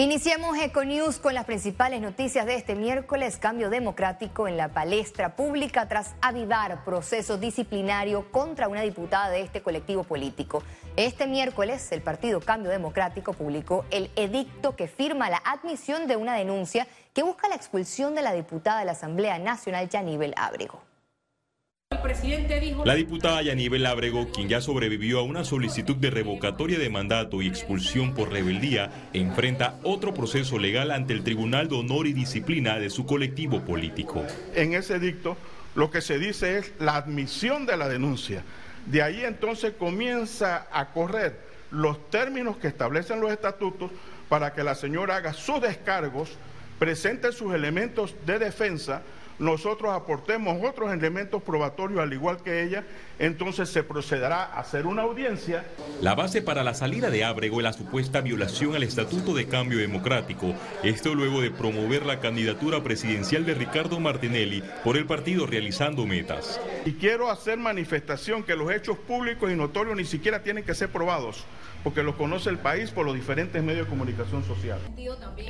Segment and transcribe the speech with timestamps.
[0.00, 3.36] Iniciamos Econews con las principales noticias de este miércoles.
[3.36, 9.60] Cambio democrático en la palestra pública tras avivar proceso disciplinario contra una diputada de este
[9.60, 10.62] colectivo político.
[10.96, 16.34] Este miércoles, el partido Cambio Democrático publicó el edicto que firma la admisión de una
[16.34, 20.89] denuncia que busca la expulsión de la diputada de la Asamblea Nacional, Yanibel Ábrego.
[22.84, 27.46] La diputada Yanibel Ábrego, quien ya sobrevivió a una solicitud de revocatoria de mandato y
[27.46, 32.90] expulsión por rebeldía, enfrenta otro proceso legal ante el Tribunal de Honor y Disciplina de
[32.90, 34.24] su colectivo político.
[34.54, 35.36] En ese dicto,
[35.74, 38.44] lo que se dice es la admisión de la denuncia.
[38.86, 43.90] De ahí entonces comienza a correr los términos que establecen los estatutos
[44.28, 46.30] para que la señora haga sus descargos,
[46.78, 49.02] presente sus elementos de defensa,
[49.40, 52.84] nosotros aportemos otros elementos probatorios al igual que ella,
[53.18, 55.64] entonces se procederá a hacer una audiencia.
[56.02, 59.78] La base para la salida de Ábrego es la supuesta violación al Estatuto de Cambio
[59.78, 60.54] Democrático.
[60.82, 66.60] Esto luego de promover la candidatura presidencial de Ricardo Martinelli por el partido realizando metas.
[66.84, 70.90] Y quiero hacer manifestación que los hechos públicos y notorios ni siquiera tienen que ser
[70.90, 71.46] probados
[71.82, 74.78] porque lo conoce el país por los diferentes medios de comunicación social.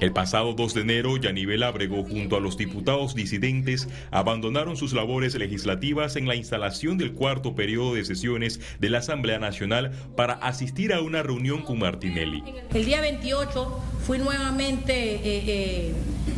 [0.00, 3.79] El pasado 2 de enero, Yanibel Ábrego, junto a los diputados disidentes,
[4.10, 9.38] abandonaron sus labores legislativas en la instalación del cuarto periodo de sesiones de la Asamblea
[9.38, 12.42] Nacional para asistir a una reunión con Martinelli.
[12.72, 14.92] El día 28 fui nuevamente...
[14.92, 15.94] Eh, eh,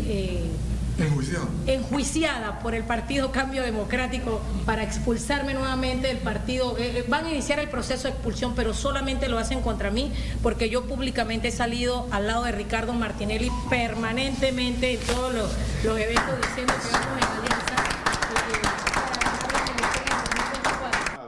[0.09, 0.52] eh,
[0.99, 1.47] Enjuiciada.
[1.67, 6.77] Enjuiciada por el Partido Cambio Democrático para expulsarme nuevamente del partido.
[6.79, 10.13] Eh, eh, van a iniciar el proceso de expulsión, pero solamente lo hacen contra mí,
[10.43, 15.51] porque yo públicamente he salido al lado de Ricardo Martinelli permanentemente en todos los,
[15.85, 17.42] los eventos diciendo que vamos en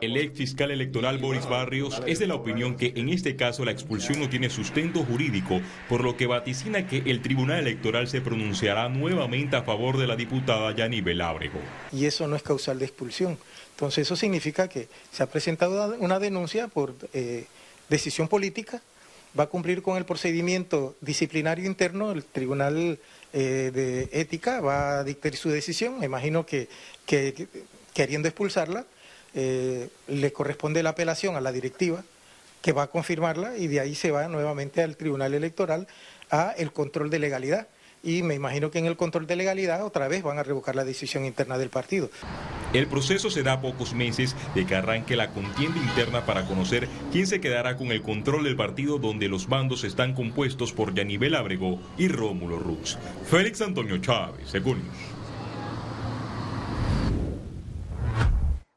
[0.05, 3.71] El ex fiscal electoral Boris Barrios es de la opinión que en este caso la
[3.71, 8.91] expulsión no tiene sustento jurídico, por lo que vaticina que el Tribunal Electoral se pronunciará
[8.91, 11.59] nuevamente a favor de la diputada Yanibel Ábrego.
[11.91, 13.39] Y eso no es causal de expulsión.
[13.71, 17.47] Entonces eso significa que se ha presentado una denuncia por eh,
[17.89, 18.83] decisión política,
[19.39, 22.99] va a cumplir con el procedimiento disciplinario interno, el Tribunal
[23.33, 26.69] eh, de Ética va a dictar su decisión, me imagino que
[27.95, 28.85] queriendo expulsarla,
[29.35, 32.03] eh, le corresponde la apelación a la directiva
[32.63, 35.87] que va a confirmarla y de ahí se va nuevamente al Tribunal Electoral
[36.31, 37.69] a el control de legalidad.
[38.03, 40.85] Y me imagino que en el control de legalidad otra vez van a revocar la
[40.85, 42.11] decisión interna del partido.
[42.75, 47.27] El proceso se da pocos meses de que arranque la contienda interna para conocer quién
[47.27, 51.81] se quedará con el control del partido donde los bandos están compuestos por Yanibel Ábrego
[51.97, 52.99] y Rómulo Rux.
[53.27, 54.83] Félix Antonio Chávez, según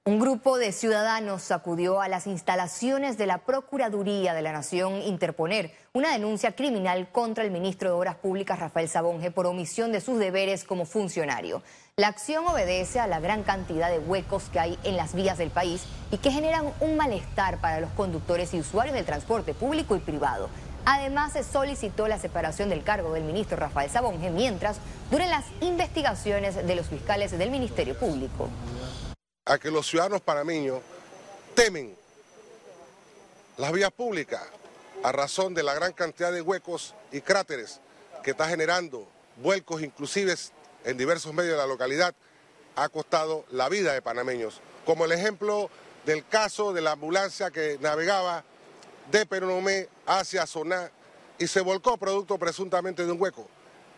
[0.08, 5.74] Un grupo de ciudadanos acudió a las instalaciones de la Procuraduría de la Nación interponer
[5.92, 10.18] una denuncia criminal contra el ministro de Obras Públicas Rafael Sabonge por omisión de sus
[10.18, 11.62] deberes como funcionario.
[11.98, 15.50] La acción obedece a la gran cantidad de huecos que hay en las vías del
[15.50, 20.00] país y que generan un malestar para los conductores y usuarios del transporte público y
[20.00, 20.48] privado.
[20.86, 24.78] Además, se solicitó la separación del cargo del ministro Rafael Sabonge mientras
[25.12, 28.48] duren las investigaciones de los fiscales del Ministerio Público
[29.48, 30.82] a que los ciudadanos panameños
[31.56, 31.96] temen
[33.56, 34.42] las vías públicas
[35.04, 37.80] a razón de la gran cantidad de huecos y cráteres
[38.24, 40.36] que está generando, vuelcos inclusive
[40.84, 42.14] en diversos medios de la localidad,
[42.76, 44.60] ha costado la vida de panameños.
[44.86, 45.70] Como el ejemplo
[46.06, 48.44] del caso de la ambulancia que navegaba
[49.12, 50.92] de Peronomé hacia Soná
[51.40, 53.48] y se volcó producto presuntamente de un hueco.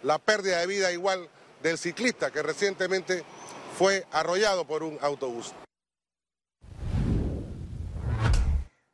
[0.04, 1.28] La pérdida de vida igual
[1.64, 3.24] del ciclista que recientemente
[3.80, 5.54] fue arrollado por un autobús.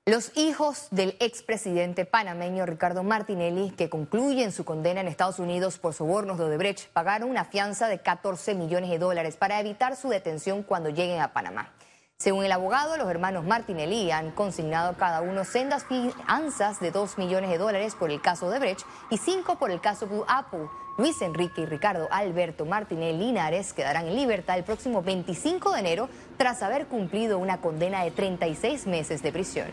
[0.05, 5.95] Los hijos del expresidente panameño Ricardo Martinelli, que concluyen su condena en Estados Unidos por
[5.95, 10.61] sobornos de Odebrecht, pagaron una fianza de 14 millones de dólares para evitar su detención
[10.61, 11.73] cuando lleguen a Panamá.
[12.17, 17.49] Según el abogado, los hermanos Martinelli han consignado cada uno sendas fianzas de 2 millones
[17.49, 20.67] de dólares por el caso Odebrecht y 5 por el caso Blue Apple
[20.97, 26.09] Luis Enrique y Ricardo Alberto Martínez Linares quedarán en libertad el próximo 25 de enero
[26.37, 29.67] tras haber cumplido una condena de 36 meses de prisión.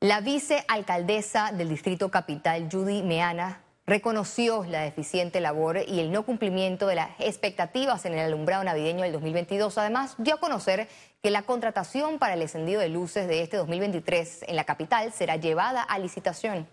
[0.00, 6.86] La vicealcaldesa del Distrito Capital, Judy Meana, reconoció la deficiente labor y el no cumplimiento
[6.86, 9.78] de las expectativas en el alumbrado navideño del 2022.
[9.78, 10.88] Además, dio a conocer
[11.22, 15.36] que la contratación para el encendido de luces de este 2023 en la capital será
[15.36, 16.68] llevada a licitación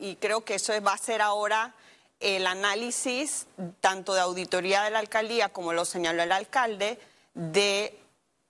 [0.00, 1.74] y creo que eso va a ser ahora
[2.18, 3.46] el análisis
[3.80, 6.98] tanto de auditoría de la alcaldía como lo señaló el alcalde
[7.34, 7.96] de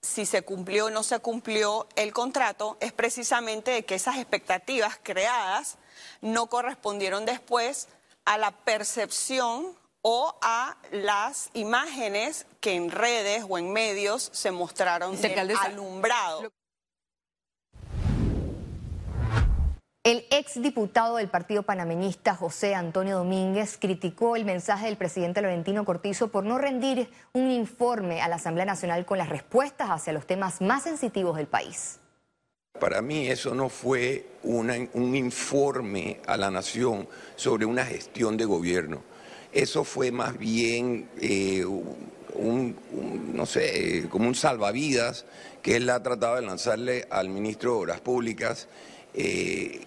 [0.01, 4.99] si se cumplió o no se cumplió el contrato es precisamente de que esas expectativas
[5.03, 5.77] creadas
[6.21, 7.89] no correspondieron después
[8.25, 15.21] a la percepción o a las imágenes que en redes o en medios se mostraron
[15.21, 16.51] del alumbrado.
[20.03, 26.29] El exdiputado del Partido Panameñista José Antonio Domínguez criticó el mensaje del presidente Laurentino Cortizo
[26.29, 30.63] por no rendir un informe a la Asamblea Nacional con las respuestas hacia los temas
[30.63, 32.01] más sensitivos del país.
[32.79, 37.07] Para mí eso no fue un informe a la nación
[37.37, 39.03] sobre una gestión de gobierno.
[39.53, 42.77] Eso fue más bien eh, un,
[43.35, 45.27] no sé, como un salvavidas
[45.63, 48.69] que él ha tratado de lanzarle al ministro de Obras Públicas.
[49.13, 49.83] Eh,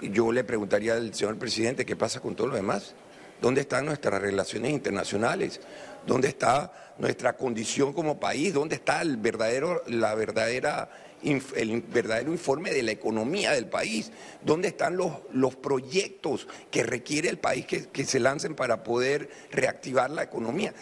[0.00, 2.94] yo le preguntaría al señor presidente qué pasa con todo lo demás.
[3.40, 5.60] ¿Dónde están nuestras relaciones internacionales?
[6.06, 8.52] ¿Dónde está nuestra condición como país?
[8.52, 10.90] ¿Dónde está el verdadero, la verdadera,
[11.22, 14.12] el verdadero informe de la economía del país?
[14.42, 19.30] ¿Dónde están los, los proyectos que requiere el país que, que se lancen para poder
[19.50, 20.74] reactivar la economía?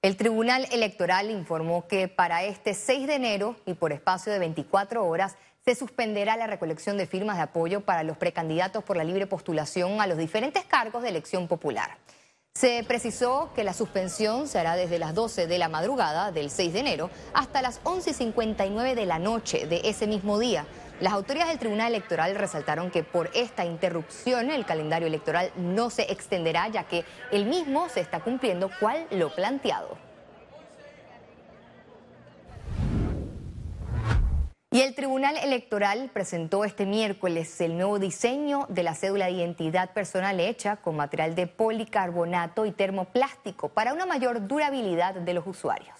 [0.00, 5.04] El Tribunal Electoral informó que para este 6 de enero y por espacio de 24
[5.04, 9.26] horas se suspenderá la recolección de firmas de apoyo para los precandidatos por la libre
[9.26, 11.98] postulación a los diferentes cargos de elección popular.
[12.58, 16.72] Se precisó que la suspensión se hará desde las 12 de la madrugada del 6
[16.72, 20.66] de enero hasta las 11.59 de la noche de ese mismo día.
[21.00, 26.10] Las autoridades del Tribunal Electoral resaltaron que por esta interrupción el calendario electoral no se
[26.10, 30.07] extenderá ya que el mismo se está cumpliendo cual lo planteado.
[34.70, 39.94] Y el Tribunal Electoral presentó este miércoles el nuevo diseño de la cédula de identidad
[39.94, 45.96] personal hecha con material de policarbonato y termoplástico para una mayor durabilidad de los usuarios.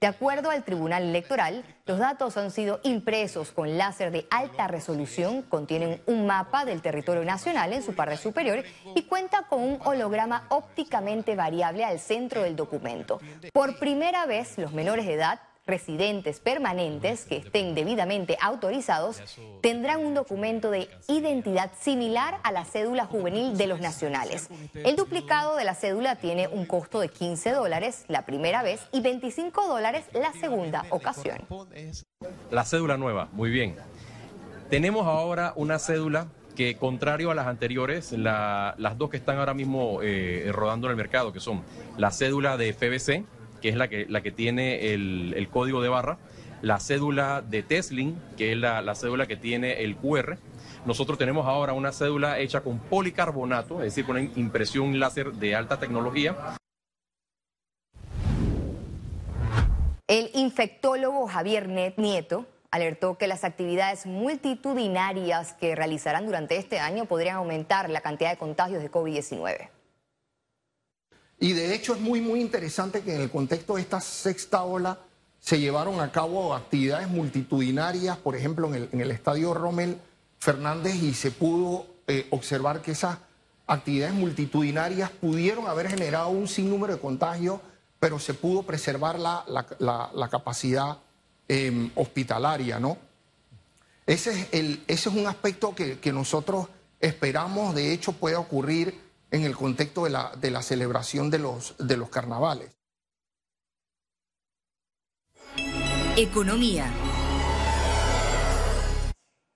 [0.00, 5.42] De acuerdo al Tribunal Electoral, los datos han sido impresos con láser de alta resolución,
[5.42, 8.62] contienen un mapa del territorio nacional en su parte superior
[8.94, 13.20] y cuenta con un holograma ópticamente variable al centro del documento.
[13.52, 19.22] Por primera vez, los menores de edad residentes permanentes que estén debidamente autorizados
[19.60, 24.48] tendrán un documento de identidad similar a la cédula juvenil de los nacionales.
[24.74, 29.02] El duplicado de la cédula tiene un costo de 15 dólares la primera vez y
[29.02, 31.38] 25 dólares la segunda ocasión.
[32.50, 33.76] La cédula nueva, muy bien.
[34.70, 40.00] Tenemos ahora una cédula que contrario a las anteriores, las dos que están ahora mismo
[40.02, 41.62] eh, rodando en el mercado, que son
[41.98, 43.24] la cédula de FBC,
[43.60, 46.18] que es la que, la que tiene el, código de barra,
[46.62, 50.38] la cédula de Teslin, que es la, cédula que tiene el QR.
[50.86, 55.78] Nosotros tenemos ahora una cédula hecha con policarbonato, es decir, con impresión láser de alta
[55.78, 56.56] tecnología.
[60.06, 67.36] El infectólogo Javier Nieto alertó que las actividades multitudinarias que realizarán durante este año podrían
[67.36, 69.68] aumentar la cantidad de contagios de COVID-19.
[71.40, 74.98] Y de hecho es muy, muy interesante que en el contexto de esta sexta ola
[75.40, 79.98] se llevaron a cabo actividades multitudinarias, por ejemplo, en el, estadio Rommel
[80.38, 83.18] Fernández, y se pudo eh, observar que esas
[83.66, 87.60] actividades multitudinarias pudieron haber generado un sinnúmero de contagios,
[88.00, 90.98] pero se pudo preservar la, capacidad
[91.46, 92.98] em, hospitalaria, ¿no?
[94.06, 94.48] Ese
[94.86, 100.10] es, un aspecto que, que nosotros esperamos, de hecho, puede ocurrir en el contexto de
[100.10, 102.78] la, de la celebración de los, de los carnavales.
[106.16, 106.90] Economía.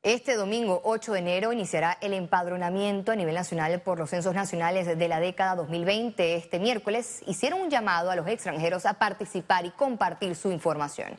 [0.04, 4.98] Este domingo 8 de enero iniciará el empadronamiento a nivel nacional por los censos nacionales
[4.98, 6.34] de la década 2020.
[6.34, 11.16] Este miércoles hicieron un llamado a los extranjeros a participar y compartir su información.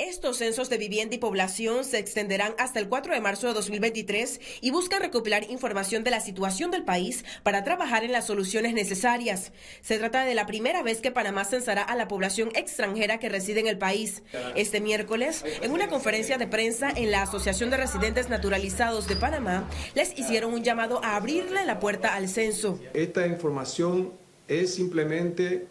[0.00, 4.40] Estos censos de vivienda y población se extenderán hasta el 4 de marzo de 2023
[4.62, 9.52] y buscan recopilar información de la situación del país para trabajar en las soluciones necesarias.
[9.82, 13.60] Se trata de la primera vez que Panamá censará a la población extranjera que reside
[13.60, 14.22] en el país.
[14.54, 19.68] Este miércoles, en una conferencia de prensa en la Asociación de Residentes Naturalizados de Panamá,
[19.94, 22.80] les hicieron un llamado a abrirle la puerta al censo.
[22.94, 24.14] Esta información
[24.48, 25.66] es simplemente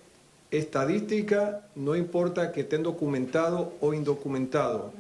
[0.52, 4.92] Estadística, no importa que estén documentado o indocumentado.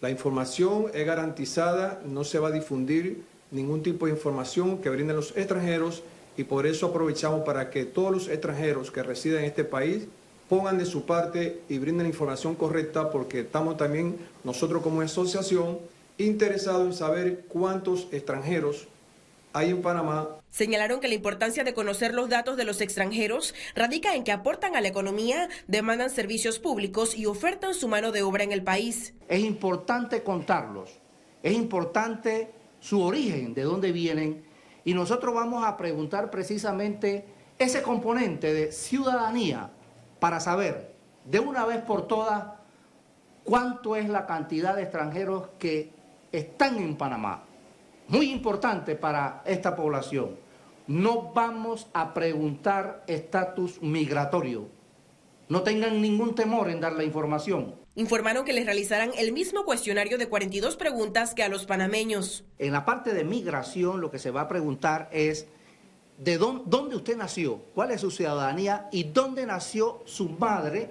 [0.00, 3.22] La información es garantizada, no se va a difundir
[3.52, 6.02] ningún tipo de información que brinden los extranjeros
[6.36, 10.08] y por eso aprovechamos para que todos los extranjeros que residen en este país
[10.48, 15.78] pongan de su parte y brinden la información correcta porque estamos también nosotros como asociación
[16.18, 18.88] interesados en saber cuántos extranjeros
[19.56, 20.28] hay en Panamá.
[20.50, 24.76] Señalaron que la importancia de conocer los datos de los extranjeros radica en que aportan
[24.76, 29.14] a la economía, demandan servicios públicos y ofertan su mano de obra en el país.
[29.28, 30.90] Es importante contarlos,
[31.42, 34.44] es importante su origen, de dónde vienen,
[34.84, 37.24] y nosotros vamos a preguntar precisamente
[37.58, 39.70] ese componente de ciudadanía
[40.20, 40.94] para saber
[41.24, 42.44] de una vez por todas
[43.42, 45.92] cuánto es la cantidad de extranjeros que
[46.30, 47.45] están en Panamá
[48.08, 50.36] muy importante para esta población.
[50.86, 54.68] No vamos a preguntar estatus migratorio.
[55.48, 57.74] No tengan ningún temor en dar la información.
[57.94, 62.44] Informaron que les realizarán el mismo cuestionario de 42 preguntas que a los panameños.
[62.58, 65.46] En la parte de migración lo que se va a preguntar es
[66.18, 70.90] de dónde, usted nació, cuál es su ciudadanía y dónde nació su madre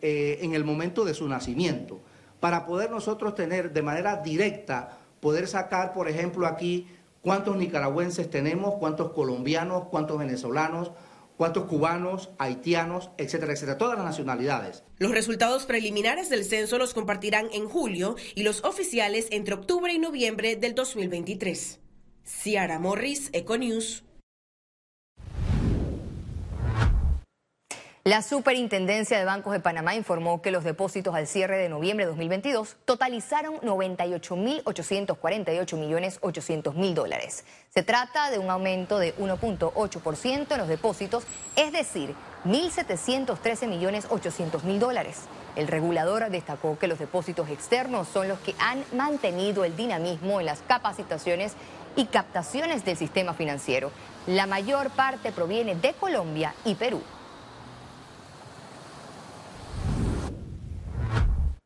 [0.00, 2.00] eh, en el momento de su nacimiento,
[2.40, 6.88] para poder nosotros tener de manera directa poder sacar, por ejemplo, aquí
[7.22, 10.90] cuántos nicaragüenses tenemos, cuántos colombianos, cuántos venezolanos,
[11.36, 14.84] cuántos cubanos, haitianos, etcétera, etcétera, todas las nacionalidades.
[14.98, 19.98] Los resultados preliminares del censo los compartirán en julio y los oficiales entre octubre y
[19.98, 21.80] noviembre del 2023.
[22.24, 24.04] Ciara Morris, Econews.
[28.02, 32.12] La Superintendencia de Bancos de Panamá informó que los depósitos al cierre de noviembre de
[32.12, 37.44] 2022 totalizaron 98.848 millones 800 mil dólares.
[37.68, 41.24] Se trata de un aumento de 1.8% en los depósitos,
[41.56, 42.14] es decir,
[42.46, 45.24] 1.713 millones 800 mil dólares.
[45.54, 50.46] El regulador destacó que los depósitos externos son los que han mantenido el dinamismo en
[50.46, 51.52] las capacitaciones
[51.96, 53.90] y captaciones del sistema financiero.
[54.26, 57.02] La mayor parte proviene de Colombia y Perú.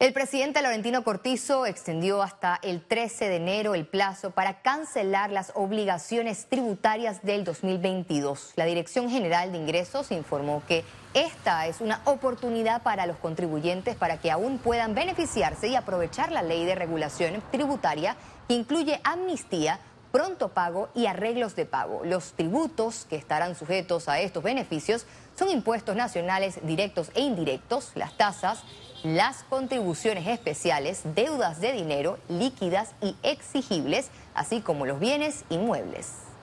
[0.04, 5.52] El presidente Laurentino Cortizo extendió hasta el 13 de enero el plazo para cancelar las
[5.54, 8.52] obligaciones tributarias del 2022.
[8.56, 10.84] La Dirección General de Ingresos informó que
[11.14, 16.42] esta es una oportunidad para los contribuyentes para que aún puedan beneficiarse y aprovechar la
[16.42, 18.14] ley de regulación tributaria
[18.46, 19.80] que incluye amnistía
[20.12, 22.02] pronto pago y arreglos de pago.
[22.04, 25.06] Los tributos que estarán sujetos a estos beneficios
[25.36, 28.62] son impuestos nacionales directos e indirectos, las tasas,
[29.04, 36.33] las contribuciones especiales, deudas de dinero líquidas y exigibles, así como los bienes inmuebles.